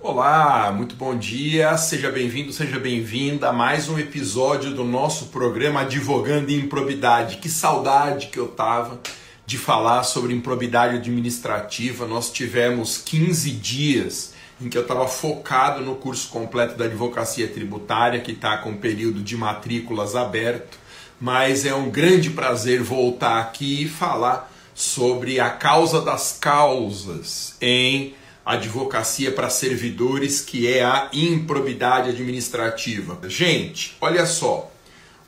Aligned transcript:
Olá, 0.00 0.70
muito 0.70 0.94
bom 0.94 1.18
dia, 1.18 1.76
seja 1.76 2.08
bem-vindo, 2.08 2.52
seja 2.52 2.78
bem-vinda 2.78 3.48
a 3.48 3.52
mais 3.52 3.88
um 3.88 3.98
episódio 3.98 4.70
do 4.70 4.84
nosso 4.84 5.26
programa 5.26 5.80
Advogando 5.80 6.52
em 6.52 6.60
Improbidade. 6.60 7.38
Que 7.38 7.48
saudade 7.48 8.28
que 8.28 8.38
eu 8.38 8.46
tava 8.46 9.00
de 9.44 9.58
falar 9.58 10.04
sobre 10.04 10.32
improbidade 10.32 10.94
administrativa. 10.94 12.06
Nós 12.06 12.30
tivemos 12.30 12.98
15 12.98 13.50
dias 13.50 14.34
em 14.60 14.68
que 14.68 14.78
eu 14.78 14.82
estava 14.82 15.08
focado 15.08 15.84
no 15.84 15.96
curso 15.96 16.28
completo 16.28 16.76
da 16.76 16.84
advocacia 16.84 17.48
tributária, 17.48 18.20
que 18.20 18.30
está 18.30 18.56
com 18.58 18.70
o 18.70 18.78
período 18.78 19.20
de 19.20 19.36
matrículas 19.36 20.14
aberto, 20.14 20.78
mas 21.20 21.66
é 21.66 21.74
um 21.74 21.90
grande 21.90 22.30
prazer 22.30 22.84
voltar 22.84 23.40
aqui 23.40 23.82
e 23.82 23.88
falar 23.88 24.48
sobre 24.76 25.40
a 25.40 25.50
causa 25.50 26.00
das 26.00 26.38
causas 26.40 27.56
em 27.60 28.14
advocacia 28.48 29.30
para 29.30 29.50
servidores, 29.50 30.40
que 30.40 30.66
é 30.66 30.82
a 30.82 31.10
improbidade 31.12 32.08
administrativa. 32.08 33.18
Gente, 33.28 33.94
olha 34.00 34.24
só. 34.24 34.72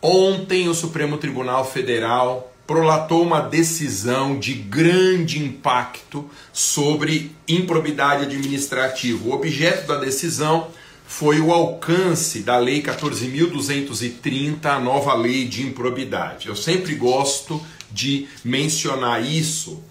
Ontem 0.00 0.68
o 0.70 0.74
Supremo 0.74 1.18
Tribunal 1.18 1.70
Federal 1.70 2.50
prolatou 2.66 3.22
uma 3.22 3.40
decisão 3.40 4.38
de 4.38 4.54
grande 4.54 5.38
impacto 5.38 6.30
sobre 6.50 7.30
improbidade 7.46 8.24
administrativa. 8.24 9.28
O 9.28 9.32
objeto 9.32 9.88
da 9.88 9.96
decisão 9.96 10.68
foi 11.06 11.40
o 11.40 11.52
alcance 11.52 12.40
da 12.40 12.56
Lei 12.56 12.80
14.230, 12.80 14.64
a 14.64 14.80
nova 14.80 15.12
lei 15.12 15.44
de 15.44 15.62
improbidade. 15.62 16.48
Eu 16.48 16.56
sempre 16.56 16.94
gosto 16.94 17.60
de 17.90 18.28
mencionar 18.42 19.22
isso 19.22 19.82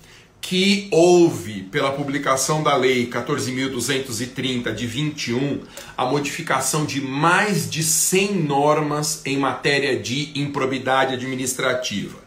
que 0.41 0.87
houve, 0.91 1.63
pela 1.63 1.91
publicação 1.91 2.63
da 2.63 2.75
Lei 2.75 3.07
14.230 3.07 4.73
de 4.73 4.87
21, 4.87 5.61
a 5.95 6.05
modificação 6.05 6.85
de 6.85 7.01
mais 7.01 7.69
de 7.69 7.83
100 7.83 8.43
normas 8.43 9.21
em 9.25 9.37
matéria 9.37 9.99
de 9.99 10.31
improbidade 10.39 11.13
administrativa. 11.13 12.17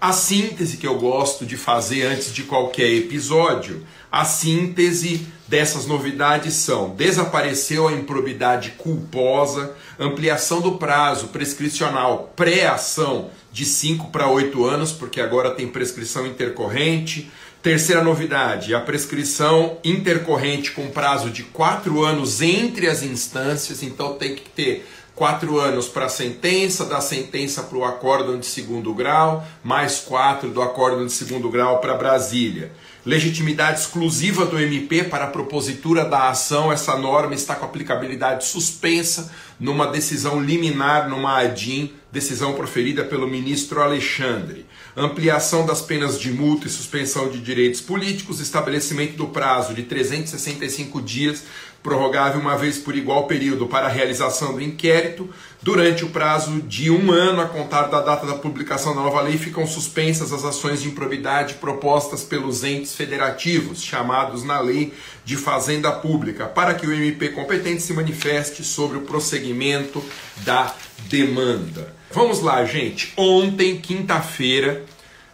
A 0.00 0.12
síntese 0.12 0.78
que 0.78 0.86
eu 0.86 0.98
gosto 0.98 1.46
de 1.46 1.56
fazer 1.56 2.02
antes 2.02 2.34
de 2.34 2.42
qualquer 2.42 2.92
episódio, 2.92 3.86
a 4.10 4.24
síntese 4.24 5.28
dessas 5.46 5.86
novidades 5.86 6.54
são: 6.54 6.90
desapareceu 6.90 7.86
a 7.86 7.92
improbidade 7.92 8.72
culposa, 8.72 9.74
ampliação 9.98 10.60
do 10.60 10.72
prazo 10.72 11.28
prescricional 11.28 12.32
pré-ação 12.34 13.30
de 13.52 13.64
5 13.64 14.10
para 14.10 14.28
8 14.28 14.64
anos, 14.64 14.90
porque 14.90 15.20
agora 15.20 15.52
tem 15.52 15.68
prescrição 15.68 16.26
intercorrente, 16.26 17.30
Terceira 17.62 18.02
novidade, 18.02 18.74
a 18.74 18.80
prescrição 18.80 19.78
intercorrente 19.84 20.72
com 20.72 20.90
prazo 20.90 21.30
de 21.30 21.44
quatro 21.44 22.02
anos 22.02 22.42
entre 22.42 22.88
as 22.88 23.04
instâncias, 23.04 23.84
então 23.84 24.14
tem 24.14 24.34
que 24.34 24.50
ter 24.50 24.84
quatro 25.14 25.60
anos 25.60 25.86
para 25.86 26.06
a 26.06 26.08
sentença, 26.08 26.84
da 26.84 27.00
sentença 27.00 27.62
para 27.62 27.78
o 27.78 27.84
acórdão 27.84 28.36
de 28.36 28.46
segundo 28.46 28.92
grau, 28.92 29.46
mais 29.62 30.00
quatro 30.00 30.50
do 30.50 30.60
acórdão 30.60 31.06
de 31.06 31.12
segundo 31.12 31.48
grau 31.48 31.78
para 31.78 31.94
Brasília. 31.94 32.72
Legitimidade 33.04 33.80
exclusiva 33.80 34.46
do 34.46 34.56
MP 34.56 35.02
para 35.02 35.24
a 35.24 35.30
propositura 35.30 36.04
da 36.04 36.28
ação, 36.28 36.72
essa 36.72 36.96
norma 36.96 37.34
está 37.34 37.56
com 37.56 37.64
aplicabilidade 37.64 38.44
suspensa 38.44 39.32
numa 39.58 39.88
decisão 39.88 40.40
liminar, 40.40 41.08
numa 41.08 41.38
ADIM, 41.38 41.92
decisão 42.12 42.52
proferida 42.52 43.02
pelo 43.02 43.26
ministro 43.26 43.82
Alexandre. 43.82 44.66
Ampliação 44.96 45.66
das 45.66 45.80
penas 45.80 46.20
de 46.20 46.30
multa 46.30 46.68
e 46.68 46.70
suspensão 46.70 47.28
de 47.28 47.40
direitos 47.40 47.80
políticos, 47.80 48.38
estabelecimento 48.38 49.16
do 49.16 49.26
prazo 49.26 49.74
de 49.74 49.82
365 49.82 51.02
dias, 51.02 51.42
prorrogável 51.82 52.40
uma 52.40 52.56
vez 52.56 52.78
por 52.78 52.96
igual 52.96 53.26
período 53.26 53.66
para 53.66 53.86
a 53.86 53.90
realização 53.90 54.54
do 54.54 54.62
inquérito. 54.62 55.28
Durante 55.60 56.04
o 56.04 56.10
prazo 56.10 56.62
de 56.62 56.90
um 56.90 57.10
ano 57.10 57.40
a 57.40 57.46
contar 57.46 57.82
da 57.82 58.00
data 58.00 58.26
da 58.26 58.34
publicação 58.34 58.94
da 58.94 59.00
nova 59.00 59.20
lei, 59.20 59.36
ficam 59.36 59.66
suspensas 59.66 60.32
as 60.32 60.44
ações 60.44 60.82
de 60.82 60.88
improbidade 60.88 61.54
propostas 61.54 62.22
pelos 62.22 62.64
entes 62.64 62.94
federativos, 62.94 63.82
chamados 63.82 64.44
na 64.44 64.60
lei 64.60 64.92
de 65.24 65.36
Fazenda 65.36 65.90
Pública, 65.92 66.46
para 66.46 66.74
que 66.74 66.86
o 66.86 66.92
MP 66.92 67.30
competente 67.30 67.82
se 67.82 67.92
manifeste 67.92 68.64
sobre 68.64 68.98
o 68.98 69.02
prosseguimento 69.02 70.02
da 70.38 70.74
demanda. 71.08 71.94
Vamos 72.12 72.40
lá, 72.40 72.64
gente. 72.64 73.12
Ontem, 73.16 73.80
quinta-feira, 73.80 74.84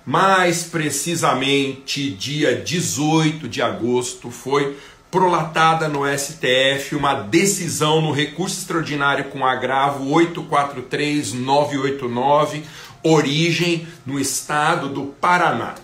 mais 0.05 0.63
precisamente 0.63 2.11
dia 2.11 2.57
18 2.57 3.49
de 3.49 3.61
agosto, 3.61 4.31
foi 4.31 4.77
prolatada 5.11 5.89
no 5.89 6.03
STF 6.07 6.95
uma 6.95 7.15
decisão 7.15 8.01
no 8.01 8.13
recurso 8.13 8.59
extraordinário 8.59 9.25
com 9.27 9.45
agravo 9.45 10.09
843989, 10.13 12.63
origem 13.03 13.89
no 14.05 14.21
estado 14.21 14.89
do 14.89 15.07
Paraná. 15.07 15.75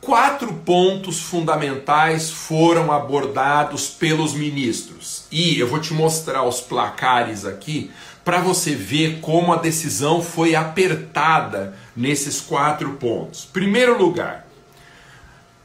Quatro 0.00 0.52
pontos 0.52 1.20
fundamentais 1.20 2.30
foram 2.30 2.90
abordados 2.90 3.88
pelos 3.88 4.34
ministros. 4.34 5.26
E 5.30 5.60
eu 5.60 5.68
vou 5.68 5.78
te 5.78 5.94
mostrar 5.94 6.42
os 6.42 6.60
placares 6.60 7.44
aqui 7.44 7.92
para 8.24 8.40
você 8.40 8.74
ver 8.74 9.20
como 9.20 9.52
a 9.52 9.56
decisão 9.56 10.20
foi 10.20 10.56
apertada 10.56 11.78
nesses 11.96 12.40
quatro 12.40 12.94
pontos. 12.94 13.44
Primeiro 13.44 13.96
lugar, 13.96 14.44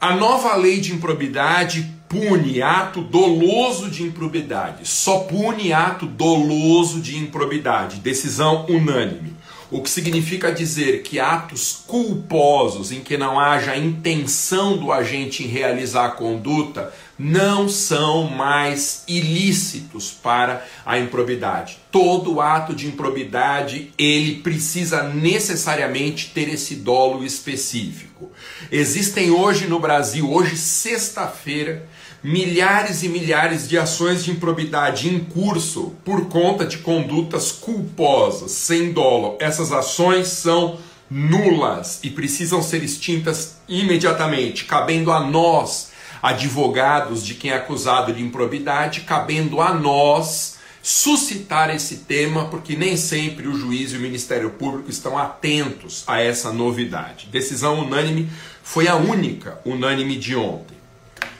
a 0.00 0.14
nova 0.14 0.54
lei 0.54 0.78
de 0.80 0.94
improbidade 0.94 1.92
pune 2.08 2.62
ato 2.62 3.02
doloso 3.02 3.90
de 3.90 4.04
improbidade, 4.04 4.88
só 4.88 5.20
pune 5.20 5.72
ato 5.72 6.06
doloso 6.06 7.00
de 7.00 7.18
improbidade, 7.18 7.96
decisão 7.96 8.64
unânime. 8.68 9.36
O 9.70 9.82
que 9.82 9.90
significa 9.90 10.50
dizer 10.50 11.02
que 11.02 11.20
atos 11.20 11.82
culposos 11.86 12.90
em 12.90 13.00
que 13.00 13.18
não 13.18 13.38
haja 13.38 13.76
intenção 13.76 14.78
do 14.78 14.90
agente 14.90 15.42
em 15.42 15.46
realizar 15.46 16.06
a 16.06 16.10
conduta 16.10 16.90
não 17.18 17.68
são 17.68 18.30
mais 18.30 19.02
ilícitos 19.06 20.10
para 20.10 20.64
a 20.86 20.98
improbidade. 20.98 21.78
Todo 21.90 22.40
ato 22.40 22.74
de 22.74 22.86
improbidade, 22.86 23.92
ele 23.98 24.36
precisa 24.36 25.02
necessariamente 25.02 26.30
ter 26.32 26.48
esse 26.48 26.76
dolo 26.76 27.22
específico. 27.22 28.30
Existem 28.70 29.30
hoje 29.30 29.66
no 29.66 29.80
Brasil, 29.80 30.30
hoje 30.30 30.54
sexta-feira, 30.54 31.88
milhares 32.22 33.02
e 33.02 33.08
milhares 33.08 33.66
de 33.66 33.78
ações 33.78 34.22
de 34.22 34.30
improbidade 34.30 35.08
em 35.08 35.20
curso 35.20 35.94
por 36.04 36.28
conta 36.28 36.66
de 36.66 36.76
condutas 36.78 37.50
culposas, 37.50 38.50
sem 38.50 38.92
dolo. 38.92 39.38
Essas 39.40 39.72
ações 39.72 40.28
são 40.28 40.78
nulas 41.10 42.00
e 42.02 42.10
precisam 42.10 42.62
ser 42.62 42.82
extintas 42.84 43.56
imediatamente, 43.66 44.66
cabendo 44.66 45.10
a 45.12 45.20
nós 45.20 45.88
advogados 46.22 47.24
de 47.24 47.32
quem 47.34 47.52
é 47.52 47.56
acusado 47.56 48.12
de 48.12 48.22
improbidade, 48.22 49.00
cabendo 49.00 49.62
a 49.62 49.72
nós 49.72 50.57
suscitar 50.88 51.68
esse 51.68 51.96
tema, 51.96 52.46
porque 52.46 52.74
nem 52.74 52.96
sempre 52.96 53.46
o 53.46 53.54
juiz 53.54 53.92
e 53.92 53.98
o 53.98 54.00
Ministério 54.00 54.48
Público 54.48 54.88
estão 54.88 55.18
atentos 55.18 56.02
a 56.06 56.18
essa 56.22 56.50
novidade. 56.50 57.28
Decisão 57.30 57.80
unânime 57.80 58.30
foi 58.62 58.88
a 58.88 58.96
única 58.96 59.60
unânime 59.66 60.16
de 60.16 60.34
ontem. 60.34 60.78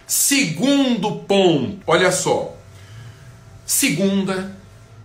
Segundo 0.07 1.21
ponto, 1.21 1.79
olha 1.87 2.13
só. 2.13 2.59
Segunda 3.65 4.55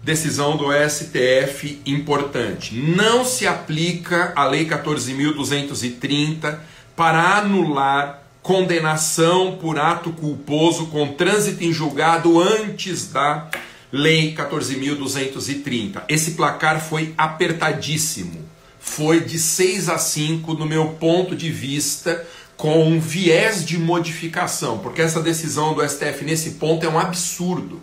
decisão 0.04 0.58
do 0.58 0.74
STF 0.74 1.82
importante. 1.86 2.76
Não 2.76 3.24
se 3.24 3.48
aplica 3.48 4.34
a 4.36 4.46
Lei 4.46 4.68
14.230 4.68 6.60
para 6.98 7.38
anular 7.38 8.22
condenação 8.42 9.56
por 9.56 9.80
ato 9.80 10.12
culposo 10.12 10.88
com 10.88 11.14
trânsito 11.14 11.64
em 11.64 11.72
julgado 11.72 12.42
antes 12.42 13.08
da 13.08 13.50
Lei 13.96 14.34
14.230. 14.34 16.02
Esse 16.10 16.32
placar 16.32 16.82
foi 16.82 17.14
apertadíssimo. 17.16 18.44
Foi 18.80 19.20
de 19.20 19.38
6 19.38 19.88
a 19.88 20.00
5 20.00 20.56
no 20.56 20.66
meu 20.66 20.94
ponto 20.94 21.36
de 21.36 21.52
vista, 21.52 22.26
com 22.58 22.88
um 22.88 23.00
viés 23.00 23.64
de 23.64 23.78
modificação, 23.78 24.80
porque 24.80 25.00
essa 25.00 25.22
decisão 25.22 25.76
do 25.76 25.88
STF 25.88 26.26
nesse 26.26 26.52
ponto 26.54 26.84
é 26.84 26.90
um 26.90 26.98
absurdo. 26.98 27.80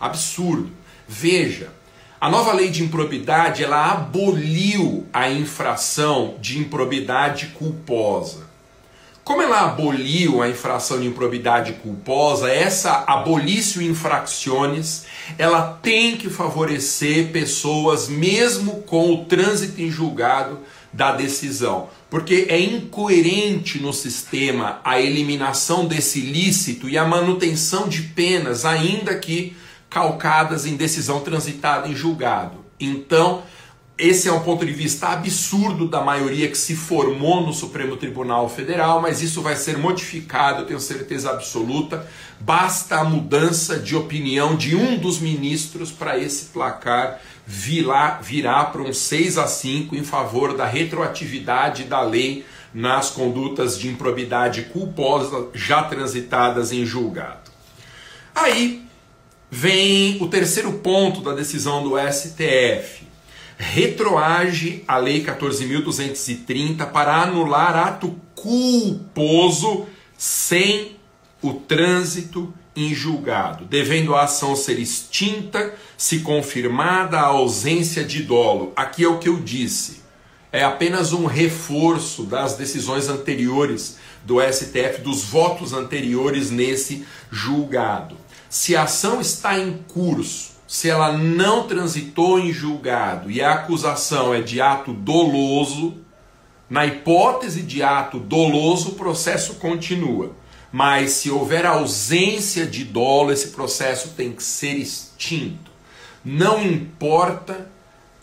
Absurdo. 0.00 0.70
Veja, 1.06 1.70
a 2.18 2.30
nova 2.30 2.54
lei 2.54 2.70
de 2.70 2.82
improbidade, 2.82 3.62
ela 3.62 3.92
aboliu 3.92 5.06
a 5.12 5.30
infração 5.30 6.36
de 6.40 6.58
improbidade 6.58 7.48
culposa. 7.48 8.49
Como 9.30 9.42
ela 9.42 9.60
aboliu 9.60 10.42
a 10.42 10.48
infração 10.48 11.00
de 11.00 11.06
improbidade 11.06 11.74
culposa, 11.74 12.50
essa 12.50 13.04
abolício 13.06 13.80
infracciones, 13.80 15.06
ela 15.38 15.78
tem 15.80 16.16
que 16.16 16.28
favorecer 16.28 17.28
pessoas 17.28 18.08
mesmo 18.08 18.82
com 18.82 19.14
o 19.14 19.26
trânsito 19.26 19.80
em 19.80 19.88
julgado 19.88 20.58
da 20.92 21.12
decisão, 21.12 21.88
porque 22.10 22.46
é 22.48 22.58
incoerente 22.58 23.80
no 23.80 23.92
sistema 23.92 24.80
a 24.82 25.00
eliminação 25.00 25.86
desse 25.86 26.18
ilícito 26.18 26.88
e 26.88 26.98
a 26.98 27.04
manutenção 27.04 27.88
de 27.88 28.02
penas, 28.02 28.64
ainda 28.64 29.14
que 29.14 29.56
calcadas 29.88 30.66
em 30.66 30.74
decisão 30.74 31.20
transitada 31.20 31.86
em 31.86 31.94
julgado. 31.94 32.64
Então, 32.80 33.44
esse 34.00 34.28
é 34.28 34.32
um 34.32 34.40
ponto 34.40 34.64
de 34.64 34.72
vista 34.72 35.08
absurdo 35.08 35.86
da 35.86 36.00
maioria 36.00 36.48
que 36.48 36.56
se 36.56 36.74
formou 36.74 37.44
no 37.44 37.52
Supremo 37.52 37.96
Tribunal 37.96 38.48
Federal, 38.48 39.00
mas 39.00 39.20
isso 39.20 39.42
vai 39.42 39.56
ser 39.56 39.76
modificado, 39.76 40.64
tenho 40.64 40.80
certeza 40.80 41.30
absoluta. 41.30 42.06
Basta 42.40 42.96
a 42.96 43.04
mudança 43.04 43.78
de 43.78 43.94
opinião 43.94 44.56
de 44.56 44.74
um 44.74 44.96
dos 44.96 45.20
ministros 45.20 45.92
para 45.92 46.18
esse 46.18 46.46
placar 46.46 47.20
virar, 47.46 48.22
virar 48.22 48.66
para 48.66 48.80
um 48.80 48.92
6 48.92 49.36
a 49.36 49.46
5 49.46 49.94
em 49.94 50.04
favor 50.04 50.56
da 50.56 50.64
retroatividade 50.64 51.84
da 51.84 52.00
lei 52.00 52.46
nas 52.72 53.10
condutas 53.10 53.78
de 53.78 53.88
improbidade 53.88 54.62
culposa 54.72 55.48
já 55.52 55.82
transitadas 55.82 56.72
em 56.72 56.86
julgado. 56.86 57.50
Aí 58.34 58.82
vem 59.50 60.16
o 60.22 60.28
terceiro 60.28 60.72
ponto 60.74 61.20
da 61.20 61.34
decisão 61.34 61.82
do 61.82 61.96
STF. 61.98 63.09
Retroage 63.62 64.82
a 64.88 64.96
Lei 64.96 65.22
14.230 65.22 66.90
para 66.90 67.20
anular 67.20 67.76
ato 67.76 68.18
culposo 68.34 69.86
sem 70.16 70.96
o 71.42 71.52
trânsito 71.52 72.54
em 72.74 72.94
julgado, 72.94 73.66
devendo 73.66 74.14
a 74.14 74.22
ação 74.22 74.56
ser 74.56 74.78
extinta 74.78 75.74
se 75.94 76.20
confirmada 76.20 77.18
a 77.18 77.26
ausência 77.26 78.02
de 78.02 78.22
dolo. 78.22 78.72
Aqui 78.74 79.04
é 79.04 79.08
o 79.08 79.18
que 79.18 79.28
eu 79.28 79.38
disse. 79.38 80.00
É 80.50 80.64
apenas 80.64 81.12
um 81.12 81.26
reforço 81.26 82.24
das 82.24 82.54
decisões 82.54 83.10
anteriores 83.10 83.98
do 84.24 84.40
STF, 84.40 85.02
dos 85.02 85.22
votos 85.24 85.74
anteriores 85.74 86.50
nesse 86.50 87.04
julgado. 87.30 88.16
Se 88.48 88.74
a 88.74 88.84
ação 88.84 89.20
está 89.20 89.58
em 89.58 89.84
curso, 89.86 90.59
se 90.70 90.88
ela 90.88 91.12
não 91.12 91.66
transitou 91.66 92.38
em 92.38 92.52
julgado 92.52 93.28
e 93.28 93.42
a 93.42 93.54
acusação 93.54 94.32
é 94.32 94.40
de 94.40 94.60
ato 94.60 94.92
doloso, 94.92 95.96
na 96.70 96.86
hipótese 96.86 97.62
de 97.62 97.82
ato 97.82 98.20
doloso, 98.20 98.90
o 98.90 98.94
processo 98.94 99.54
continua. 99.54 100.30
Mas 100.70 101.10
se 101.10 101.28
houver 101.28 101.66
ausência 101.66 102.64
de 102.64 102.84
dolo, 102.84 103.32
esse 103.32 103.48
processo 103.48 104.10
tem 104.10 104.30
que 104.30 104.44
ser 104.44 104.76
extinto. 104.76 105.72
Não 106.24 106.62
importa 106.62 107.68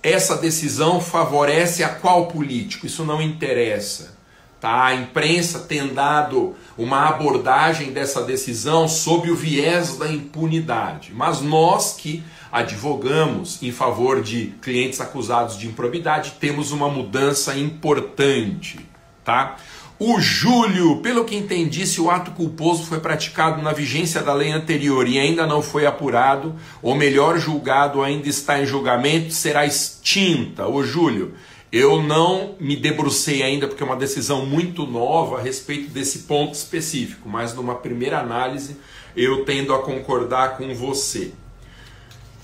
essa 0.01 0.37
decisão 0.37 1.01
favorece 1.01 1.83
a 1.83 1.89
qual 1.89 2.27
político, 2.27 2.85
isso 2.85 3.03
não 3.03 3.21
interessa. 3.21 4.15
Tá? 4.61 4.85
A 4.85 4.95
imprensa 4.95 5.59
tem 5.59 5.93
dado 5.93 6.55
uma 6.77 7.09
abordagem 7.09 7.91
dessa 7.91 8.23
decisão 8.23 8.87
sob 8.87 9.29
o 9.29 9.35
viés 9.35 9.97
da 9.97 10.09
impunidade. 10.09 11.11
Mas 11.13 11.41
nós 11.41 11.91
que 11.91 12.23
advogamos 12.57 13.61
em 13.61 13.71
favor 13.71 14.21
de 14.21 14.53
clientes 14.61 14.99
acusados 14.99 15.57
de 15.57 15.67
improbidade 15.67 16.33
temos 16.39 16.71
uma 16.71 16.89
mudança 16.89 17.57
importante. 17.57 18.79
Tá? 19.23 19.57
O 19.99 20.19
Júlio, 20.19 20.97
pelo 20.97 21.25
que 21.25 21.35
entendi, 21.35 21.87
se 21.87 21.99
o 21.99 22.09
ato 22.09 22.31
culposo 22.31 22.85
foi 22.85 22.99
praticado 22.99 23.61
na 23.61 23.73
vigência 23.73 24.21
da 24.21 24.33
lei 24.33 24.51
anterior 24.51 25.07
e 25.07 25.17
ainda 25.17 25.47
não 25.47 25.61
foi 25.61 25.87
apurado, 25.87 26.55
ou 26.83 26.95
melhor, 26.95 27.39
julgado 27.39 28.03
ainda 28.03 28.29
está 28.29 28.61
em 28.61 28.65
julgamento, 28.65 29.33
será 29.33 29.65
extinta. 29.65 30.67
Ô 30.67 30.83
Júlio, 30.83 31.33
eu 31.71 32.01
não 32.01 32.55
me 32.59 32.75
debrucei 32.75 33.41
ainda, 33.41 33.67
porque 33.67 33.81
é 33.81 33.85
uma 33.85 33.95
decisão 33.95 34.45
muito 34.45 34.85
nova 34.85 35.39
a 35.39 35.41
respeito 35.41 35.89
desse 35.89 36.19
ponto 36.19 36.53
específico, 36.53 37.27
mas 37.27 37.53
numa 37.55 37.75
primeira 37.75 38.19
análise 38.19 38.77
eu 39.15 39.43
tendo 39.45 39.73
a 39.73 39.81
concordar 39.81 40.57
com 40.57 40.73
você. 40.75 41.33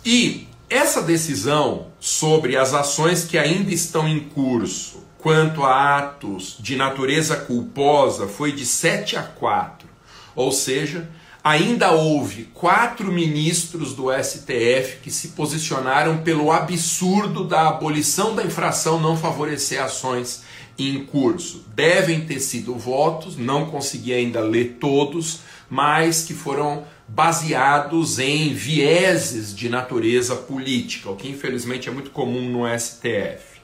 E 0.05 0.47
essa 0.69 1.01
decisão 1.01 1.87
sobre 1.99 2.57
as 2.57 2.73
ações 2.73 3.23
que 3.23 3.37
ainda 3.37 3.73
estão 3.73 4.07
em 4.07 4.19
curso, 4.19 5.03
quanto 5.17 5.63
a 5.63 5.97
atos 5.97 6.57
de 6.59 6.75
natureza 6.75 7.37
culposa 7.37 8.27
foi 8.27 8.51
de 8.51 8.65
7 8.65 9.15
a 9.15 9.23
4. 9.23 9.87
Ou 10.35 10.51
seja, 10.51 11.09
ainda 11.41 11.91
houve 11.91 12.45
quatro 12.53 13.11
ministros 13.11 13.93
do 13.93 14.11
STF 14.11 14.97
que 15.01 15.09
se 15.11 15.29
posicionaram 15.29 16.17
pelo 16.17 16.51
absurdo 16.51 17.45
da 17.45 17.69
abolição 17.69 18.35
da 18.35 18.43
infração 18.43 18.99
não 18.99 19.15
favorecer 19.15 19.81
ações 19.81 20.43
em 20.77 21.05
curso. 21.05 21.63
Devem 21.73 22.25
ter 22.25 22.39
sido 22.39 22.75
votos, 22.75 23.37
não 23.37 23.67
consegui 23.67 24.13
ainda 24.13 24.41
ler 24.41 24.77
todos, 24.79 25.39
mas 25.69 26.23
que 26.23 26.33
foram 26.33 26.83
baseados 27.13 28.17
em 28.17 28.53
vieses 28.55 29.55
de 29.55 29.69
natureza 29.69 30.35
política, 30.35 31.11
o 31.11 31.15
que 31.15 31.29
infelizmente 31.29 31.87
é 31.87 31.91
muito 31.91 32.09
comum 32.09 32.49
no 32.49 32.79
STF. 32.79 33.61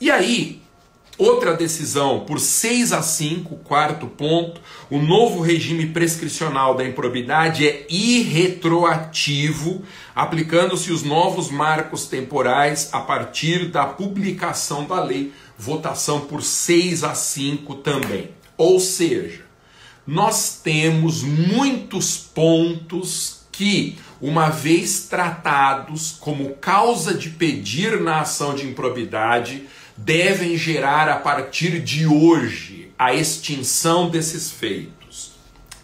E 0.00 0.10
aí, 0.10 0.60
Outra 1.18 1.52
decisão, 1.52 2.20
por 2.20 2.40
6 2.40 2.94
a 2.94 3.02
5, 3.02 3.56
quarto 3.56 4.06
ponto, 4.06 4.58
o 4.88 4.96
novo 4.96 5.42
regime 5.42 5.84
prescricional 5.84 6.74
da 6.74 6.82
improbidade 6.82 7.68
é 7.68 7.84
irretroativo, 7.90 9.82
aplicando-se 10.14 10.90
os 10.90 11.02
novos 11.02 11.50
marcos 11.50 12.06
temporais 12.06 12.88
a 12.90 13.00
partir 13.00 13.66
da 13.68 13.84
publicação 13.84 14.86
da 14.86 15.04
lei, 15.04 15.30
votação 15.58 16.20
por 16.20 16.42
6 16.42 17.04
a 17.04 17.14
5 17.14 17.74
também. 17.74 18.30
Ou 18.56 18.80
seja, 18.80 19.49
nós 20.06 20.60
temos 20.62 21.22
muitos 21.22 22.16
pontos 22.16 23.40
que, 23.52 23.98
uma 24.20 24.48
vez 24.48 25.06
tratados 25.08 26.16
como 26.18 26.54
causa 26.54 27.14
de 27.14 27.30
pedir 27.30 28.00
na 28.00 28.20
ação 28.20 28.54
de 28.54 28.66
improbidade, 28.66 29.64
devem 29.96 30.56
gerar 30.56 31.08
a 31.08 31.16
partir 31.16 31.80
de 31.80 32.06
hoje 32.06 32.90
a 32.98 33.14
extinção 33.14 34.08
desses 34.08 34.50
feitos, 34.50 35.32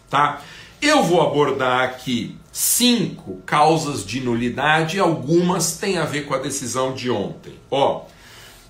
tá? 0.08 0.42
Eu 0.80 1.02
vou 1.02 1.20
abordar 1.22 1.82
aqui 1.82 2.36
cinco 2.52 3.36
causas 3.44 4.04
de 4.04 4.20
nulidade, 4.20 4.98
algumas 4.98 5.76
têm 5.76 5.98
a 5.98 6.04
ver 6.04 6.26
com 6.26 6.34
a 6.34 6.38
decisão 6.38 6.94
de 6.94 7.10
ontem. 7.10 7.54
Ó, 7.70 8.04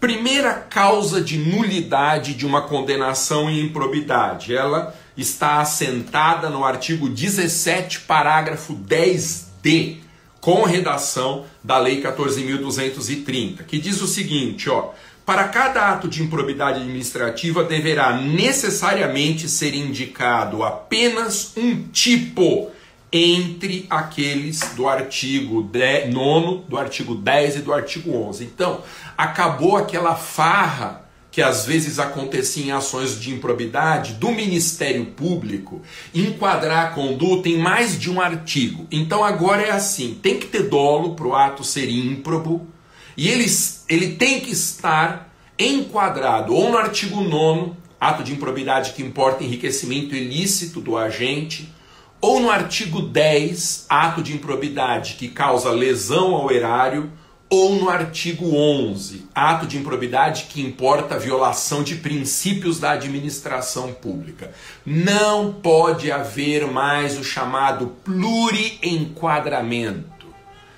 primeira 0.01 0.55
causa 0.55 1.21
de 1.21 1.39
nulidade 1.39 2.35
de 2.35 2.45
uma 2.45 2.63
condenação 2.63 3.49
em 3.49 3.61
improbidade, 3.61 4.55
ela 4.55 4.95
está 5.17 5.61
assentada 5.61 6.51
no 6.51 6.65
artigo 6.65 7.09
17, 7.09 8.01
parágrafo 8.01 8.75
10d, 8.75 9.97
com 10.41 10.63
redação 10.63 11.45
da 11.65 11.79
Lei 11.79 12.03
14.230, 12.03 13.65
que 13.65 13.79
diz 13.79 14.01
o 14.01 14.07
seguinte, 14.07 14.69
ó, 14.71 14.91
para 15.25 15.49
cada 15.49 15.91
ato 15.91 16.07
de 16.07 16.23
improbidade 16.23 16.81
administrativa 16.81 17.65
deverá 17.65 18.17
necessariamente 18.17 19.49
ser 19.49 19.75
indicado 19.75 20.63
apenas 20.63 21.53
um 21.57 21.89
tipo 21.89 22.71
entre 23.13 23.87
aqueles 23.89 24.61
do 24.77 24.89
artigo 24.89 25.69
9, 26.13 26.63
do 26.69 26.77
artigo 26.77 27.15
10 27.15 27.57
e 27.57 27.59
do 27.61 27.73
artigo 27.73 28.17
11. 28.17 28.45
Então, 28.45 28.83
acabou 29.17 29.77
aquela 29.77 30.15
farra 30.15 31.06
que 31.37 31.43
às 31.43 31.67
vezes 31.67 31.99
acontecia 31.99 32.65
em 32.65 32.71
ações 32.71 33.21
de 33.21 33.31
improbidade 33.31 34.15
do 34.15 34.31
Ministério 34.31 35.05
Público, 35.05 35.83
enquadrar 36.15 36.87
a 36.87 36.91
conduta 36.93 37.47
em 37.47 37.59
mais 37.59 38.01
de 38.01 38.11
um 38.11 38.23
artigo. 38.23 38.87
Então 38.91 39.23
agora 39.23 39.61
é 39.61 39.71
assim: 39.71 40.19
tem 40.23 40.39
que 40.39 40.47
ter 40.47 40.63
dolo 40.63 41.15
para 41.15 41.27
o 41.27 41.35
ato 41.35 41.63
ser 41.63 41.91
ímprobo, 41.91 42.67
e 43.15 43.29
ele, 43.29 43.45
ele 43.87 44.15
tem 44.15 44.41
que 44.41 44.51
estar 44.51 45.31
enquadrado 45.59 46.55
ou 46.55 46.71
no 46.71 46.79
artigo 46.79 47.21
9, 47.21 47.73
ato 48.01 48.25
de 48.25 48.33
improbidade 48.33 48.95
que 48.95 49.03
importa 49.03 49.45
enriquecimento 49.45 50.15
ilícito 50.15 50.81
do 50.81 50.97
agente, 50.97 51.71
ou 52.19 52.41
no 52.41 52.51
artigo 52.51 53.03
10, 53.03 53.85
ato 53.91 54.23
de 54.23 54.33
improbidade 54.33 55.17
que 55.19 55.29
causa 55.29 55.71
lesão 55.71 56.35
ao 56.35 56.51
erário, 56.51 57.13
ou 57.49 57.77
no 57.77 57.89
artigo 57.89 58.57
11, 58.57 59.27
ato 59.35 59.67
de 59.67 59.79
improbidade 59.79 60.47
que 60.51 60.61
importa 60.61 61.19
violação 61.19 61.85
de 61.85 61.95
princípios 61.97 62.79
da 62.81 62.93
administração 62.93 63.93
pública. 63.93 64.53
Não 64.85 65.53
pode 65.53 66.11
haver 66.11 66.67
mais 66.67 67.17
o 67.17 67.25
chamado 67.25 67.95
plurienquadramento. 68.05 70.27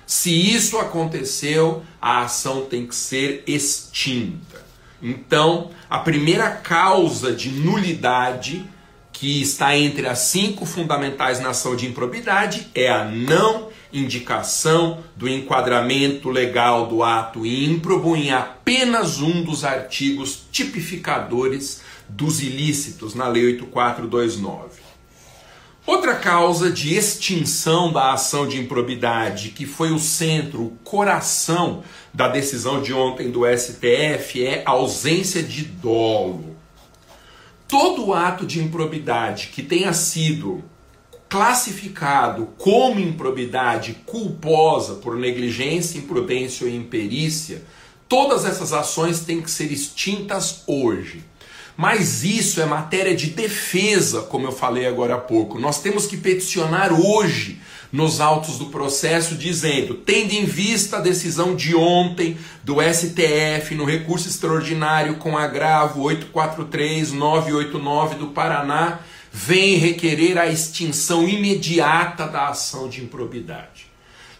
Se 0.05 0.31
isso 0.31 0.77
aconteceu, 0.77 1.81
a 2.01 2.21
ação 2.21 2.65
tem 2.65 2.85
que 2.85 2.95
ser 2.95 3.43
extinta. 3.47 4.63
Então, 5.01 5.71
a 5.89 5.99
primeira 5.99 6.51
causa 6.51 7.33
de 7.33 7.49
nulidade 7.49 8.63
que 9.11 9.41
está 9.41 9.75
entre 9.75 10.07
as 10.07 10.19
cinco 10.19 10.65
fundamentais 10.65 11.39
na 11.39 11.49
ação 11.49 11.75
de 11.75 11.87
improbidade 11.87 12.67
é 12.73 12.89
a 12.89 13.03
não 13.03 13.68
indicação 13.91 15.03
do 15.15 15.27
enquadramento 15.27 16.29
legal 16.29 16.87
do 16.87 17.03
ato 17.03 17.45
ímprobo 17.45 18.15
em 18.15 18.31
apenas 18.31 19.19
um 19.19 19.43
dos 19.43 19.63
artigos 19.63 20.43
tipificadores 20.51 21.81
dos 22.07 22.41
ilícitos 22.41 23.15
na 23.15 23.27
Lei 23.27 23.45
8429. 23.45 24.89
Outra 25.85 26.15
causa 26.15 26.69
de 26.69 26.93
extinção 26.93 27.91
da 27.91 28.13
ação 28.13 28.47
de 28.47 28.59
improbidade, 28.59 29.49
que 29.49 29.65
foi 29.65 29.91
o 29.91 29.97
centro, 29.97 30.65
o 30.65 30.77
coração 30.83 31.83
da 32.13 32.27
decisão 32.27 32.79
de 32.79 32.93
ontem 32.93 33.31
do 33.31 33.41
STF, 33.43 34.45
é 34.45 34.61
a 34.67 34.71
ausência 34.71 35.41
de 35.41 35.63
dolo. 35.63 36.55
Todo 37.67 38.13
ato 38.13 38.45
de 38.45 38.61
improbidade 38.61 39.47
que 39.47 39.63
tenha 39.63 39.91
sido 39.91 40.63
classificado 41.29 42.49
como 42.57 42.99
improbidade 42.99 43.97
culposa 44.05 44.95
por 44.95 45.15
negligência, 45.15 45.99
imprudência 45.99 46.65
ou 46.65 46.73
imperícia, 46.73 47.63
todas 48.07 48.43
essas 48.43 48.73
ações 48.73 49.19
têm 49.19 49.41
que 49.41 49.51
ser 49.51 49.71
extintas 49.71 50.63
hoje. 50.65 51.23
Mas 51.77 52.25
isso 52.25 52.59
é 52.59 52.65
matéria 52.65 53.15
de 53.15 53.27
defesa, 53.27 54.23
como 54.23 54.47
eu 54.47 54.51
falei 54.51 54.85
agora 54.85 55.15
há 55.15 55.19
pouco. 55.19 55.57
Nós 55.57 55.81
temos 55.81 56.07
que 56.07 56.17
peticionar 56.17 56.91
hoje 56.91 57.61
nos 57.91 58.19
autos 58.19 58.57
do 58.57 58.65
processo, 58.65 59.35
dizendo, 59.35 59.93
tendo 59.93 60.33
em 60.33 60.45
vista 60.45 60.97
a 60.97 61.01
decisão 61.01 61.55
de 61.55 61.75
ontem 61.75 62.37
do 62.63 62.77
STF 62.81 63.75
no 63.75 63.85
recurso 63.85 64.27
extraordinário 64.27 65.15
com 65.15 65.37
agravo 65.37 66.03
843-989 66.03 68.15
do 68.15 68.27
Paraná, 68.27 68.99
vem 69.31 69.75
requerer 69.77 70.37
a 70.37 70.47
extinção 70.47 71.27
imediata 71.27 72.27
da 72.27 72.49
ação 72.49 72.89
de 72.89 73.03
improbidade. 73.03 73.87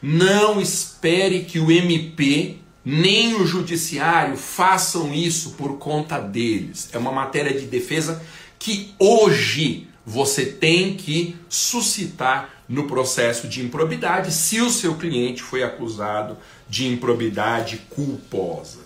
Não 0.01 0.59
espere 0.59 1.41
que 1.41 1.59
o 1.59 1.71
MP 1.71 2.57
nem 2.83 3.35
o 3.35 3.45
judiciário 3.45 4.37
façam 4.37 5.13
isso 5.13 5.51
por 5.51 5.77
conta 5.77 6.17
deles. 6.19 6.89
É 6.91 6.97
uma 6.97 7.11
matéria 7.11 7.57
de 7.57 7.65
defesa 7.65 8.23
que 8.57 8.93
hoje 8.97 9.87
você 10.05 10.45
tem 10.45 10.95
que 10.95 11.35
suscitar 11.47 12.49
no 12.67 12.87
processo 12.87 13.47
de 13.47 13.61
improbidade 13.63 14.33
se 14.33 14.61
o 14.61 14.69
seu 14.69 14.95
cliente 14.95 15.41
foi 15.41 15.63
acusado 15.63 16.37
de 16.67 16.87
improbidade 16.87 17.77
culposa. 17.89 18.79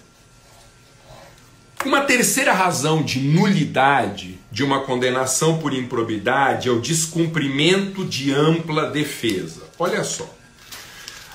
Uma 1.86 2.02
terceira 2.02 2.54
razão 2.54 3.04
de 3.04 3.20
nulidade 3.20 4.33
de 4.54 4.64
uma 4.64 4.82
condenação 4.82 5.58
por 5.58 5.74
improbidade 5.74 6.70
é 6.70 6.72
o 6.72 6.80
descumprimento 6.80 8.06
de 8.06 8.32
ampla 8.32 8.92
defesa. 8.92 9.64
Olha 9.80 10.04
só. 10.04 10.32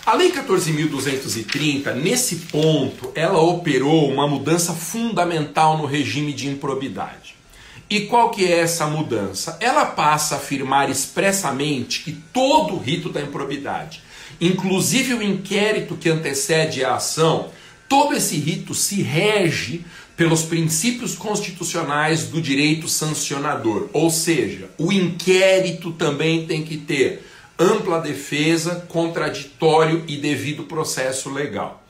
A 0.07 0.15
Lei 0.15 0.31
14.230, 0.31 1.95
nesse 1.97 2.37
ponto, 2.37 3.11
ela 3.17 3.41
operou 3.41 4.09
uma 4.09 4.29
mudança 4.29 4.73
fundamental 4.73 5.77
no 5.77 5.85
regime 5.85 6.33
de 6.33 6.47
improbidade. 6.47 7.35
E 7.91 8.03
qual 8.03 8.31
que 8.31 8.45
é 8.45 8.61
essa 8.61 8.87
mudança? 8.87 9.59
Ela 9.61 9.85
passa 9.85 10.37
a 10.37 10.39
afirmar 10.39 10.89
expressamente 10.89 12.05
que 12.05 12.13
todo 12.13 12.75
o 12.75 12.79
rito 12.79 13.09
da 13.09 13.21
improbidade, 13.21 14.01
inclusive 14.41 15.15
o 15.15 15.23
inquérito 15.23 15.97
que 15.97 16.09
antecede 16.09 16.85
a 16.85 16.95
ação, 16.95 17.51
todo 17.89 18.15
esse 18.15 18.37
rito 18.37 18.75
se 18.75 19.03
rege 19.03 19.85
pelos 20.19 20.43
princípios 20.43 21.15
constitucionais 21.15 22.25
do 22.25 22.43
direito 22.43 22.89
sancionador. 22.89 23.89
Ou 23.93 24.11
seja, 24.11 24.69
o 24.77 24.91
inquérito 24.91 25.93
também 25.93 26.45
tem 26.45 26.65
que 26.65 26.77
ter 26.77 27.25
ampla 27.57 28.01
defesa, 28.01 28.85
contraditório 28.89 30.03
e 30.09 30.17
devido 30.17 30.65
processo 30.65 31.31
legal. 31.31 31.85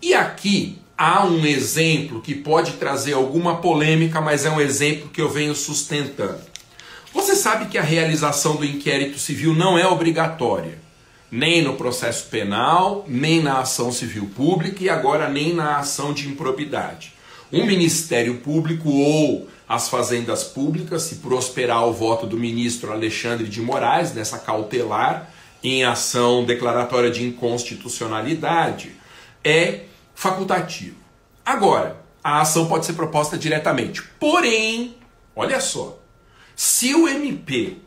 E 0.00 0.14
aqui 0.14 0.78
há 0.96 1.26
um 1.26 1.44
exemplo 1.44 2.22
que 2.22 2.34
pode 2.34 2.72
trazer 2.72 3.12
alguma 3.12 3.58
polêmica, 3.58 4.18
mas 4.18 4.46
é 4.46 4.50
um 4.50 4.62
exemplo 4.62 5.10
que 5.10 5.20
eu 5.20 5.28
venho 5.28 5.54
sustentando. 5.54 6.40
Você 7.12 7.36
sabe 7.36 7.66
que 7.66 7.76
a 7.76 7.82
realização 7.82 8.56
do 8.56 8.64
inquérito 8.64 9.18
civil 9.18 9.52
não 9.52 9.78
é 9.78 9.86
obrigatória, 9.86 10.78
nem 11.30 11.60
no 11.60 11.74
processo 11.74 12.28
penal, 12.30 13.04
nem 13.06 13.42
na 13.42 13.58
ação 13.58 13.92
civil 13.92 14.30
pública 14.34 14.82
e 14.82 14.88
agora 14.88 15.28
nem 15.28 15.52
na 15.52 15.76
ação 15.76 16.14
de 16.14 16.26
improbidade. 16.26 17.12
Um 17.52 17.66
Ministério 17.66 18.36
Público 18.38 18.90
ou 18.90 19.48
as 19.68 19.88
fazendas 19.88 20.44
públicas, 20.44 21.02
se 21.02 21.16
prosperar 21.16 21.86
o 21.86 21.92
voto 21.92 22.26
do 22.26 22.38
ministro 22.38 22.92
Alexandre 22.92 23.48
de 23.48 23.60
Moraes, 23.60 24.12
nessa 24.14 24.38
cautelar, 24.38 25.30
em 25.62 25.84
ação 25.84 26.44
declaratória 26.44 27.10
de 27.10 27.24
inconstitucionalidade, 27.24 28.92
é 29.42 29.84
facultativo. 30.14 30.96
Agora, 31.44 31.96
a 32.22 32.40
ação 32.40 32.66
pode 32.66 32.86
ser 32.86 32.92
proposta 32.92 33.38
diretamente. 33.38 34.02
Porém, 34.20 34.96
olha 35.34 35.60
só, 35.60 35.98
se 36.54 36.94
o 36.94 37.08
MP 37.08 37.78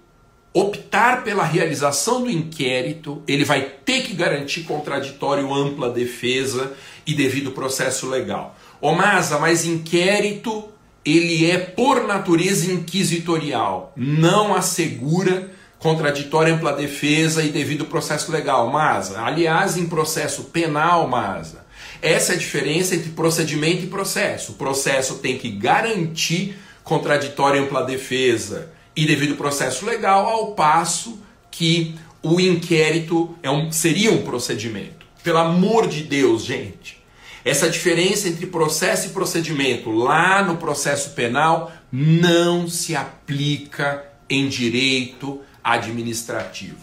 optar 0.54 1.24
pela 1.24 1.44
realização 1.44 2.24
do 2.24 2.32
inquérito, 2.32 3.22
ele 3.28 3.46
vai 3.46 3.62
ter 3.62 4.02
que 4.02 4.14
garantir 4.14 4.64
contraditório, 4.64 5.54
ampla 5.54 5.90
defesa 5.90 6.74
e 7.06 7.14
devido 7.14 7.52
processo 7.52 8.10
legal. 8.10 8.58
Ô 8.80 8.94
Masa, 8.94 9.40
mas 9.40 9.66
inquérito 9.66 10.70
ele 11.04 11.50
é 11.50 11.58
por 11.58 12.06
natureza 12.06 12.72
inquisitorial, 12.72 13.94
não 13.96 14.54
assegura 14.54 15.50
contraditória 15.80 16.54
ampla 16.54 16.74
defesa 16.74 17.44
e 17.44 17.50
devido 17.50 17.86
processo 17.86 18.32
legal, 18.32 18.70
Masa. 18.70 19.22
Aliás, 19.22 19.78
em 19.78 19.88
processo 19.88 20.46
penal, 20.46 21.08
Masa, 21.08 21.66
essa 22.02 22.34
é 22.34 22.36
a 22.36 22.40
diferença 22.40 22.96
entre 22.96 23.12
procedimento 23.12 23.84
e 23.84 23.88
processo. 23.88 24.54
O 24.54 24.56
processo 24.56 25.16
tem 25.16 25.38
que 25.38 25.50
garantir 25.50 26.58
contraditória 26.84 27.62
ampla 27.62 27.84
defesa 27.84 28.72
e 28.96 29.06
devido 29.06 29.36
processo 29.36 29.86
legal, 29.86 30.26
ao 30.26 30.54
passo 30.54 31.20
que 31.52 31.96
o 32.22 32.40
inquérito 32.40 33.36
é 33.42 33.50
um, 33.50 33.72
seria 33.72 34.12
um 34.12 34.24
procedimento. 34.24 35.06
Pelo 35.24 35.38
amor 35.38 35.88
de 35.88 36.04
Deus, 36.04 36.44
gente. 36.44 36.98
Essa 37.48 37.70
diferença 37.70 38.28
entre 38.28 38.46
processo 38.46 39.08
e 39.08 39.12
procedimento 39.12 39.90
lá 39.90 40.44
no 40.44 40.58
processo 40.58 41.12
penal 41.12 41.72
não 41.90 42.68
se 42.68 42.94
aplica 42.94 44.04
em 44.30 44.50
direito 44.50 45.40
administrativo. 45.64 46.76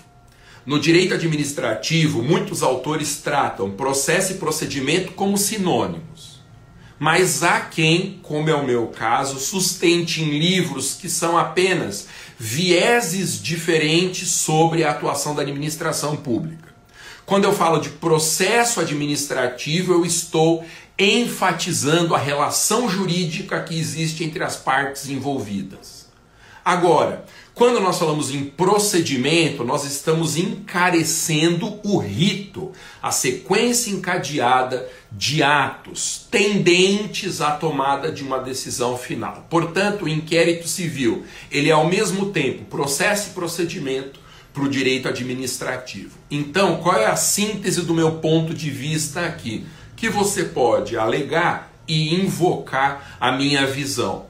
No 0.64 0.80
direito 0.80 1.12
administrativo, 1.12 2.22
muitos 2.22 2.62
autores 2.62 3.18
tratam 3.18 3.72
processo 3.72 4.32
e 4.32 4.36
procedimento 4.36 5.12
como 5.12 5.36
sinônimos. 5.36 6.42
Mas 6.98 7.42
há 7.42 7.60
quem, 7.60 8.18
como 8.22 8.48
é 8.48 8.54
o 8.54 8.64
meu 8.64 8.86
caso, 8.86 9.38
sustente 9.38 10.22
em 10.22 10.38
livros 10.38 10.94
que 10.94 11.10
são 11.10 11.36
apenas 11.36 12.08
vieses 12.38 13.38
diferentes 13.38 14.30
sobre 14.30 14.82
a 14.82 14.92
atuação 14.92 15.34
da 15.34 15.42
administração 15.42 16.16
pública. 16.16 16.63
Quando 17.26 17.44
eu 17.44 17.52
falo 17.52 17.78
de 17.78 17.88
processo 17.88 18.80
administrativo, 18.80 19.92
eu 19.92 20.04
estou 20.04 20.64
enfatizando 20.98 22.14
a 22.14 22.18
relação 22.18 22.88
jurídica 22.88 23.62
que 23.62 23.78
existe 23.78 24.22
entre 24.22 24.44
as 24.44 24.56
partes 24.56 25.08
envolvidas. 25.08 26.04
Agora, 26.64 27.24
quando 27.54 27.78
nós 27.80 27.98
falamos 27.98 28.30
em 28.30 28.44
procedimento, 28.44 29.64
nós 29.64 29.84
estamos 29.84 30.36
encarecendo 30.36 31.78
o 31.84 31.98
rito, 31.98 32.72
a 33.02 33.12
sequência 33.12 33.90
encadeada 33.90 34.88
de 35.12 35.42
atos 35.42 36.26
tendentes 36.30 37.40
à 37.40 37.52
tomada 37.52 38.10
de 38.10 38.22
uma 38.22 38.38
decisão 38.38 38.96
final. 38.96 39.46
Portanto, 39.48 40.06
o 40.06 40.08
inquérito 40.08 40.66
civil, 40.66 41.24
ele 41.50 41.68
é 41.68 41.72
ao 41.72 41.86
mesmo 41.86 42.32
tempo 42.32 42.64
processo 42.64 43.30
e 43.30 43.34
procedimento, 43.34 44.23
para 44.54 44.62
o 44.62 44.68
direito 44.68 45.08
administrativo. 45.08 46.16
Então, 46.30 46.76
qual 46.76 46.96
é 46.96 47.06
a 47.06 47.16
síntese 47.16 47.82
do 47.82 47.92
meu 47.92 48.12
ponto 48.12 48.54
de 48.54 48.70
vista 48.70 49.26
aqui? 49.26 49.66
Que 49.96 50.08
você 50.08 50.44
pode 50.44 50.96
alegar 50.96 51.72
e 51.88 52.14
invocar 52.14 53.16
a 53.20 53.32
minha 53.32 53.66
visão. 53.66 54.26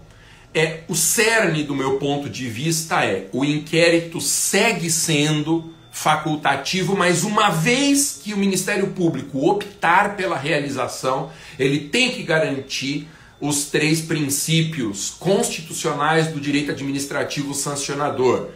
É 0.54 0.80
o 0.88 0.94
cerne 0.94 1.62
do 1.62 1.74
meu 1.74 1.98
ponto 1.98 2.28
de 2.30 2.48
vista 2.48 3.04
é 3.04 3.28
o 3.32 3.44
inquérito 3.44 4.20
segue 4.20 4.90
sendo 4.90 5.74
facultativo, 5.92 6.96
mas 6.96 7.22
uma 7.22 7.50
vez 7.50 8.20
que 8.22 8.32
o 8.32 8.36
Ministério 8.36 8.88
Público 8.88 9.48
optar 9.48 10.16
pela 10.16 10.36
realização, 10.36 11.30
ele 11.58 11.88
tem 11.88 12.12
que 12.12 12.22
garantir 12.22 13.08
os 13.40 13.66
três 13.66 14.00
princípios 14.00 15.10
constitucionais 15.10 16.28
do 16.28 16.40
direito 16.40 16.70
administrativo 16.70 17.52
sancionador 17.52 18.48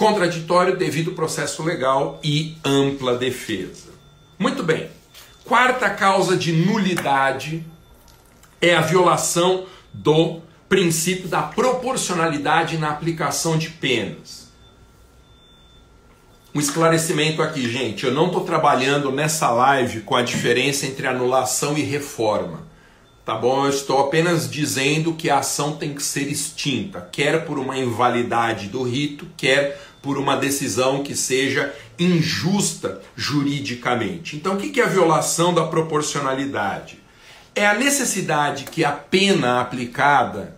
contraditório 0.00 0.78
devido 0.78 1.12
processo 1.12 1.62
legal 1.62 2.18
e 2.24 2.56
ampla 2.64 3.18
defesa. 3.18 3.90
Muito 4.38 4.62
bem. 4.62 4.88
Quarta 5.44 5.90
causa 5.90 6.38
de 6.38 6.52
nulidade 6.52 7.62
é 8.62 8.74
a 8.74 8.80
violação 8.80 9.66
do 9.92 10.40
princípio 10.70 11.28
da 11.28 11.42
proporcionalidade 11.42 12.78
na 12.78 12.88
aplicação 12.88 13.58
de 13.58 13.68
penas. 13.68 14.50
Um 16.54 16.60
esclarecimento 16.60 17.42
aqui, 17.42 17.70
gente. 17.70 18.06
Eu 18.06 18.12
não 18.14 18.28
estou 18.28 18.42
trabalhando 18.42 19.12
nessa 19.12 19.50
live 19.50 20.00
com 20.00 20.16
a 20.16 20.22
diferença 20.22 20.86
entre 20.86 21.06
anulação 21.06 21.76
e 21.76 21.82
reforma. 21.82 22.70
Tá 23.22 23.34
bom? 23.34 23.66
Eu 23.66 23.70
estou 23.70 24.00
apenas 24.00 24.50
dizendo 24.50 25.12
que 25.12 25.28
a 25.28 25.40
ação 25.40 25.76
tem 25.76 25.94
que 25.94 26.02
ser 26.02 26.26
extinta, 26.26 27.06
quer 27.12 27.44
por 27.44 27.58
uma 27.58 27.76
invalidade 27.76 28.66
do 28.66 28.82
rito, 28.82 29.26
quer 29.36 29.78
por 30.02 30.18
uma 30.18 30.36
decisão 30.36 31.02
que 31.02 31.14
seja 31.14 31.74
injusta 31.98 33.00
juridicamente. 33.14 34.36
Então, 34.36 34.54
o 34.54 34.58
que 34.58 34.80
é 34.80 34.84
a 34.84 34.88
violação 34.88 35.52
da 35.52 35.64
proporcionalidade? 35.66 36.98
É 37.54 37.66
a 37.66 37.74
necessidade 37.74 38.64
que 38.64 38.84
a 38.84 38.92
pena 38.92 39.60
aplicada 39.60 40.56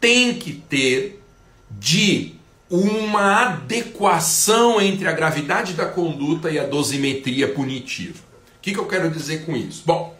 tem 0.00 0.34
que 0.34 0.52
ter 0.52 1.22
de 1.70 2.34
uma 2.68 3.42
adequação 3.42 4.80
entre 4.80 5.06
a 5.06 5.12
gravidade 5.12 5.74
da 5.74 5.86
conduta 5.86 6.50
e 6.50 6.58
a 6.58 6.66
dosimetria 6.66 7.48
punitiva. 7.48 8.18
O 8.58 8.60
que, 8.62 8.72
eu 8.72 8.86
quero 8.86 9.10
dizer 9.10 9.44
com 9.44 9.56
isso? 9.56 9.82
Bom, 9.84 10.16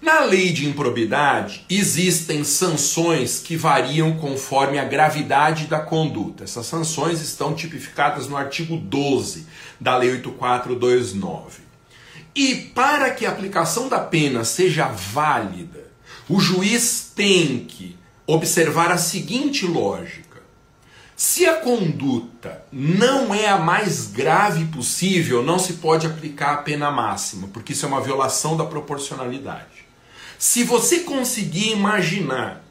na 0.00 0.20
lei 0.20 0.52
de 0.52 0.68
improbidade 0.68 1.64
existem 1.70 2.44
sanções 2.44 3.40
que 3.40 3.56
variam 3.56 4.16
conforme 4.16 4.78
a 4.78 4.84
gravidade 4.84 5.66
da 5.66 5.80
conduta. 5.80 6.44
Essas 6.44 6.66
sanções 6.66 7.20
estão 7.20 7.54
tipificadas 7.54 8.28
no 8.28 8.36
artigo 8.36 8.76
12 8.76 9.46
da 9.80 9.96
Lei 9.96 10.10
8429. 10.10 11.62
E 12.34 12.54
para 12.74 13.10
que 13.10 13.24
a 13.24 13.30
aplicação 13.30 13.88
da 13.88 13.98
pena 13.98 14.44
seja 14.44 14.86
válida, 14.88 15.86
o 16.28 16.38
juiz 16.38 17.10
tem 17.14 17.60
que 17.60 17.96
observar 18.26 18.92
a 18.92 18.98
seguinte 18.98 19.66
lógica 19.66 20.26
se 21.16 21.46
a 21.46 21.54
conduta 21.54 22.62
não 22.70 23.34
é 23.34 23.48
a 23.48 23.56
mais 23.56 24.08
grave 24.08 24.66
possível, 24.66 25.42
não 25.42 25.58
se 25.58 25.74
pode 25.74 26.06
aplicar 26.06 26.52
a 26.52 26.58
pena 26.58 26.90
máxima, 26.90 27.48
porque 27.48 27.72
isso 27.72 27.86
é 27.86 27.88
uma 27.88 28.02
violação 28.02 28.54
da 28.54 28.66
proporcionalidade. 28.66 29.85
Se 30.38 30.64
você 30.64 31.00
conseguir 31.00 31.70
imaginar 31.70 32.62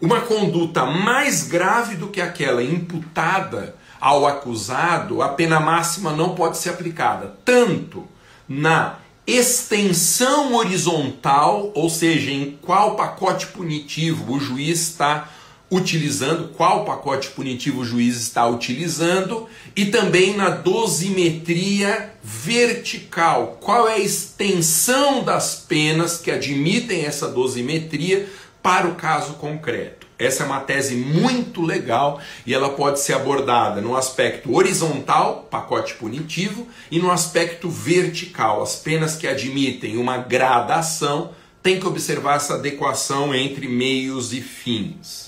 uma 0.00 0.20
conduta 0.20 0.84
mais 0.86 1.42
grave 1.42 1.96
do 1.96 2.08
que 2.08 2.20
aquela 2.20 2.62
imputada 2.62 3.74
ao 4.00 4.26
acusado, 4.26 5.22
a 5.22 5.28
pena 5.28 5.58
máxima 5.58 6.12
não 6.12 6.34
pode 6.34 6.58
ser 6.58 6.70
aplicada, 6.70 7.36
tanto 7.44 8.06
na 8.48 8.96
extensão 9.26 10.54
horizontal, 10.54 11.70
ou 11.74 11.90
seja, 11.90 12.30
em 12.30 12.56
qual 12.62 12.94
pacote 12.96 13.48
punitivo 13.48 14.32
o 14.32 14.40
juiz 14.40 14.80
está 14.88 15.28
utilizando, 15.70 16.48
qual 16.48 16.84
pacote 16.84 17.28
punitivo 17.28 17.80
o 17.80 17.84
juiz 17.84 18.16
está 18.16 18.46
utilizando 18.46 19.46
e 19.76 19.86
também 19.86 20.34
na 20.34 20.48
dosimetria 20.48 22.14
vertical, 22.22 23.58
qual 23.60 23.86
é 23.88 23.94
a 23.94 23.98
extensão 23.98 25.22
das 25.22 25.54
penas 25.54 26.18
que 26.18 26.30
admitem 26.30 27.04
essa 27.04 27.28
dosimetria 27.28 28.28
para 28.62 28.88
o 28.88 28.94
caso 28.94 29.34
concreto. 29.34 30.06
Essa 30.18 30.42
é 30.42 30.46
uma 30.46 30.60
tese 30.60 30.96
muito 30.96 31.62
legal 31.62 32.20
e 32.44 32.52
ela 32.52 32.70
pode 32.70 32.98
ser 32.98 33.12
abordada 33.12 33.80
no 33.80 33.96
aspecto 33.96 34.52
horizontal, 34.52 35.46
pacote 35.48 35.94
punitivo, 35.94 36.66
e 36.90 36.98
no 36.98 37.10
aspecto 37.10 37.70
vertical, 37.70 38.60
as 38.60 38.74
penas 38.74 39.14
que 39.14 39.28
admitem 39.28 39.96
uma 39.96 40.18
gradação, 40.18 41.30
tem 41.62 41.78
que 41.78 41.86
observar 41.86 42.36
essa 42.36 42.54
adequação 42.54 43.32
entre 43.32 43.68
meios 43.68 44.32
e 44.32 44.40
fins. 44.40 45.27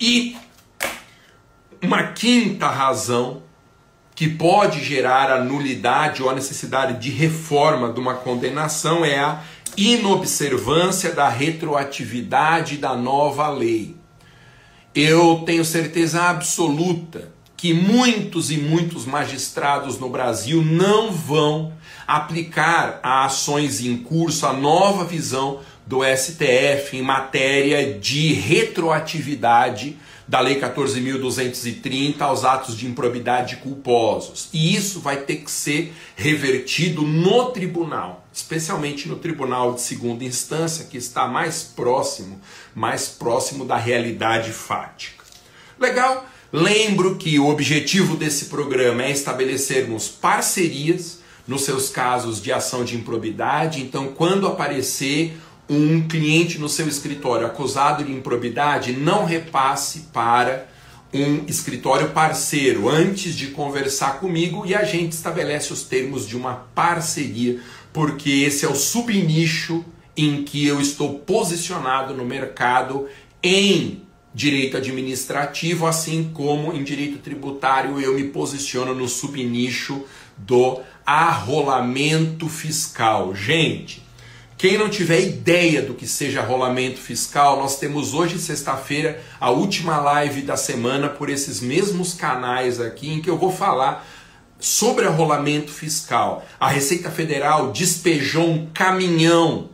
E 0.00 0.36
uma 1.82 2.12
quinta 2.12 2.68
razão 2.68 3.42
que 4.14 4.28
pode 4.28 4.82
gerar 4.84 5.30
a 5.30 5.42
nulidade 5.42 6.22
ou 6.22 6.30
a 6.30 6.34
necessidade 6.34 7.00
de 7.00 7.10
reforma 7.10 7.92
de 7.92 8.00
uma 8.00 8.14
condenação 8.14 9.04
é 9.04 9.18
a 9.18 9.42
inobservância 9.76 11.12
da 11.12 11.28
retroatividade 11.28 12.78
da 12.78 12.96
nova 12.96 13.48
lei. 13.48 13.96
Eu 14.94 15.42
tenho 15.46 15.64
certeza 15.64 16.22
absoluta 16.24 17.32
que 17.56 17.74
muitos 17.74 18.50
e 18.52 18.56
muitos 18.56 19.04
magistrados 19.04 19.98
no 19.98 20.08
Brasil 20.08 20.62
não 20.62 21.12
vão 21.12 21.72
aplicar 22.06 23.00
a 23.02 23.24
ações 23.24 23.84
em 23.84 23.96
curso 23.98 24.46
a 24.46 24.52
nova 24.52 25.04
visão 25.04 25.60
do 25.88 26.00
STF 26.04 26.98
em 26.98 27.02
matéria 27.02 27.98
de 27.98 28.34
retroatividade 28.34 29.96
da 30.28 30.38
Lei 30.38 30.60
14.230 30.60 32.20
aos 32.20 32.44
atos 32.44 32.76
de 32.76 32.86
improbidade 32.86 33.56
culposos. 33.56 34.50
E 34.52 34.76
isso 34.76 35.00
vai 35.00 35.22
ter 35.22 35.36
que 35.36 35.50
ser 35.50 35.94
revertido 36.14 37.00
no 37.00 37.46
tribunal, 37.52 38.28
especialmente 38.30 39.08
no 39.08 39.16
tribunal 39.16 39.72
de 39.72 39.80
segunda 39.80 40.22
instância, 40.22 40.84
que 40.84 40.98
está 40.98 41.26
mais 41.26 41.62
próximo, 41.62 42.38
mais 42.74 43.08
próximo 43.08 43.64
da 43.64 43.78
realidade 43.78 44.52
fática. 44.52 45.24
Legal? 45.80 46.26
Lembro 46.52 47.16
que 47.16 47.38
o 47.38 47.48
objetivo 47.48 48.14
desse 48.14 48.46
programa 48.46 49.04
é 49.04 49.10
estabelecermos 49.10 50.08
parcerias 50.08 51.20
nos 51.46 51.62
seus 51.62 51.88
casos 51.88 52.42
de 52.42 52.52
ação 52.52 52.84
de 52.84 52.94
improbidade. 52.94 53.80
Então, 53.80 54.08
quando 54.08 54.46
aparecer 54.46 55.34
um 55.68 56.06
cliente 56.08 56.58
no 56.58 56.68
seu 56.68 56.88
escritório 56.88 57.46
acusado 57.46 58.02
de 58.02 58.12
improbidade, 58.12 58.92
não 58.92 59.24
repasse 59.24 60.08
para 60.12 60.66
um 61.12 61.44
escritório 61.46 62.10
parceiro 62.10 62.88
antes 62.88 63.34
de 63.34 63.48
conversar 63.48 64.18
comigo 64.20 64.64
e 64.66 64.74
a 64.74 64.84
gente 64.84 65.12
estabelece 65.12 65.72
os 65.72 65.82
termos 65.82 66.26
de 66.26 66.36
uma 66.36 66.54
parceria, 66.74 67.60
porque 67.92 68.30
esse 68.30 68.64
é 68.64 68.68
o 68.68 68.74
subnicho 68.74 69.84
em 70.16 70.42
que 70.42 70.66
eu 70.66 70.80
estou 70.80 71.18
posicionado 71.20 72.14
no 72.14 72.24
mercado 72.24 73.06
em 73.42 74.02
direito 74.34 74.76
administrativo, 74.76 75.86
assim 75.86 76.30
como 76.34 76.72
em 76.72 76.82
direito 76.82 77.18
tributário 77.18 78.00
eu 78.00 78.14
me 78.14 78.24
posiciono 78.24 78.94
no 78.94 79.08
subnicho 79.08 80.04
do 80.36 80.80
arrolamento 81.06 82.48
fiscal. 82.48 83.34
Gente, 83.34 84.02
quem 84.58 84.76
não 84.76 84.88
tiver 84.88 85.20
ideia 85.20 85.80
do 85.80 85.94
que 85.94 86.04
seja 86.04 86.42
rolamento 86.42 86.98
fiscal, 86.98 87.56
nós 87.58 87.78
temos 87.78 88.12
hoje, 88.12 88.40
sexta-feira, 88.40 89.22
a 89.38 89.50
última 89.50 89.98
live 89.98 90.42
da 90.42 90.56
semana 90.56 91.08
por 91.08 91.30
esses 91.30 91.60
mesmos 91.60 92.12
canais 92.12 92.80
aqui, 92.80 93.08
em 93.08 93.22
que 93.22 93.30
eu 93.30 93.38
vou 93.38 93.52
falar 93.52 94.04
sobre 94.58 95.06
rolamento 95.06 95.70
fiscal. 95.70 96.44
A 96.58 96.68
Receita 96.68 97.08
Federal 97.08 97.70
despejou 97.70 98.50
um 98.50 98.66
caminhão 98.74 99.70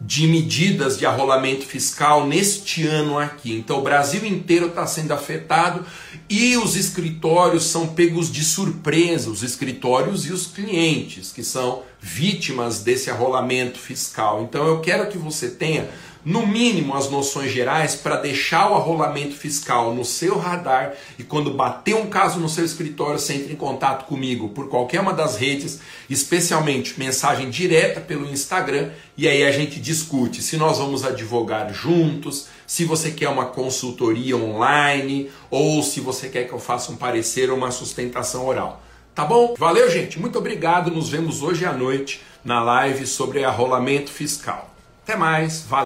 de 0.00 0.26
medidas 0.26 0.98
de 0.98 1.06
arrolamento 1.06 1.64
fiscal 1.64 2.26
neste 2.26 2.86
ano 2.86 3.18
aqui. 3.18 3.52
Então 3.54 3.78
o 3.78 3.82
Brasil 3.82 4.24
inteiro 4.26 4.66
está 4.66 4.86
sendo 4.86 5.12
afetado 5.12 5.84
e 6.28 6.56
os 6.56 6.76
escritórios 6.76 7.64
são 7.64 7.88
pegos 7.88 8.30
de 8.30 8.44
surpresa, 8.44 9.30
os 9.30 9.42
escritórios 9.42 10.26
e 10.26 10.32
os 10.32 10.46
clientes 10.46 11.32
que 11.32 11.42
são 11.42 11.82
vítimas 12.00 12.80
desse 12.80 13.10
arrolamento 13.10 13.78
fiscal. 13.78 14.42
Então 14.42 14.66
eu 14.66 14.80
quero 14.80 15.08
que 15.08 15.16
você 15.16 15.48
tenha 15.48 15.88
no 16.26 16.44
mínimo 16.44 16.96
as 16.96 17.08
noções 17.08 17.52
gerais 17.52 17.94
para 17.94 18.16
deixar 18.16 18.68
o 18.68 18.74
arrolamento 18.74 19.36
fiscal 19.36 19.94
no 19.94 20.04
seu 20.04 20.36
radar 20.36 20.92
e 21.16 21.22
quando 21.22 21.52
bater 21.52 21.94
um 21.94 22.06
caso 22.06 22.40
no 22.40 22.48
seu 22.48 22.64
escritório, 22.64 23.16
você 23.16 23.34
entra 23.34 23.52
em 23.52 23.56
contato 23.56 24.06
comigo 24.06 24.48
por 24.48 24.68
qualquer 24.68 25.00
uma 25.00 25.12
das 25.12 25.36
redes, 25.36 25.78
especialmente 26.10 26.98
mensagem 26.98 27.48
direta 27.48 28.00
pelo 28.00 28.28
Instagram, 28.28 28.90
e 29.16 29.28
aí 29.28 29.44
a 29.44 29.52
gente 29.52 29.78
discute 29.78 30.42
se 30.42 30.56
nós 30.56 30.78
vamos 30.78 31.04
advogar 31.04 31.72
juntos, 31.72 32.48
se 32.66 32.84
você 32.84 33.12
quer 33.12 33.28
uma 33.28 33.46
consultoria 33.46 34.36
online 34.36 35.30
ou 35.48 35.80
se 35.80 36.00
você 36.00 36.28
quer 36.28 36.48
que 36.48 36.52
eu 36.52 36.58
faça 36.58 36.90
um 36.90 36.96
parecer 36.96 37.50
ou 37.50 37.56
uma 37.56 37.70
sustentação 37.70 38.44
oral. 38.48 38.82
Tá 39.14 39.24
bom? 39.24 39.54
Valeu, 39.56 39.88
gente. 39.88 40.18
Muito 40.18 40.40
obrigado. 40.40 40.90
Nos 40.90 41.08
vemos 41.08 41.40
hoje 41.40 41.64
à 41.64 41.72
noite 41.72 42.20
na 42.44 42.60
live 42.60 43.06
sobre 43.06 43.44
arrolamento 43.44 44.10
fiscal. 44.10 44.74
Até 45.06 45.16
mais. 45.16 45.62
Valeu. 45.62 45.84